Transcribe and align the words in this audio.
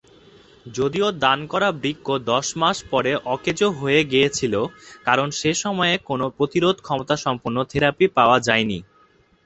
যদিও 0.69 1.07
দান 1.23 1.39
করা 1.51 1.69
বৃক্ক 1.81 2.07
দশ 2.31 2.47
মাস 2.61 2.77
পরে 2.91 3.11
অকেজো 3.33 3.67
হয়ে 3.79 4.01
গিয়েছিল 4.11 4.53
কারণ 5.05 5.27
সেই 5.39 5.57
সময়ে 5.63 5.95
কোনও 6.09 6.27
প্রতিরোধ 6.37 6.75
ক্ষমতা 6.81 7.15
সম্পন্ন 7.25 7.57
থেরাপি 7.71 8.05
পাওয়া 8.17 8.37
যায়নি। 8.47 8.79